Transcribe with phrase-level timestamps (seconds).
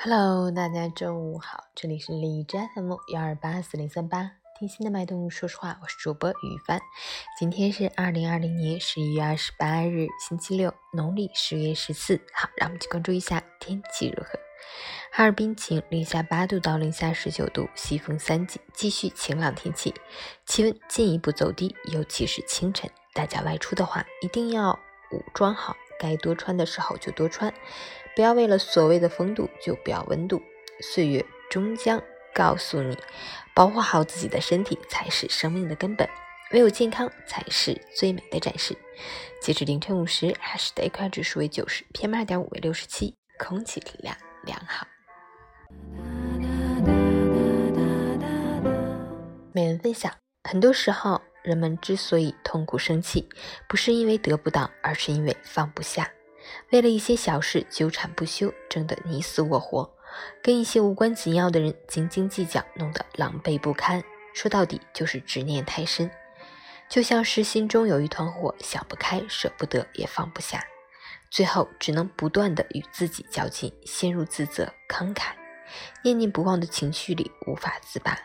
[0.00, 6.80] Hello，大家中午好，这里是李斋 FM 幺二八四零三八，听心的脉动，说实话，我是主播雨帆。
[7.36, 12.20] 今天是二零二零年十一月二十八日，星期六，农历十月十四。
[12.32, 14.38] 好，让我们去关注一下天气如何。
[15.10, 19.92] 哈尔滨晴，零下八度到零下十九度，西风三级，继续晴朗天气，
[20.46, 24.78] 气温进一步走低，尤其是清晨，大家外出的话一定要
[25.10, 27.52] 武装好，该多穿的时候就多穿。
[28.14, 30.42] 不要为了所谓的风度就不要温度，
[30.80, 32.02] 岁月终将
[32.34, 32.96] 告诉你，
[33.54, 36.08] 保护好自己的身体才是生命的根本，
[36.52, 38.76] 唯有健康才是最美的展示。
[39.40, 44.86] 截至凌晨五时，海市的 AQI 指数为九十，PM 二点五为六十七，空气质量良好。
[49.52, 53.28] 每人分享，很多时候人们之所以痛苦生气，
[53.68, 56.10] 不是因为得不到，而是因为放不下。
[56.70, 59.90] 为了一些小事纠缠不休，争得你死我活，
[60.42, 64.02] 跟一些无关紧要的人斤斤计较，弄得狼狈不堪。
[64.34, 66.10] 说到底就是执念太深，
[66.88, 70.64] 就像是心中有一团火，想不开，舍不得，也放不下，
[71.30, 75.32] 最后只能不断的与自己较劲，陷入自责、慷慨、
[76.02, 78.16] 念念不忘的情绪里无法自拔。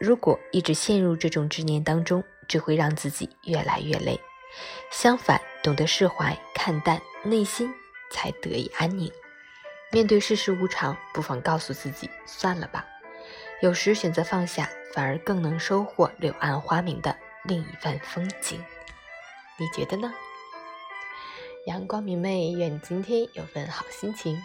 [0.00, 4.18] 如果一直陷入这种执念当中，只会让自己越来越累。
[4.90, 7.00] 相反，懂得释怀、看淡。
[7.24, 7.68] 内心
[8.12, 9.10] 才得以安宁。
[9.90, 12.86] 面对世事无常，不妨告诉自己算了吧。
[13.60, 18.64] 有时选择放下，反而更能收获柳暗花明的另一番风景。
[19.58, 20.14] 你觉得呢？
[21.66, 24.40] 阳光明媚，愿你今天有份好心情。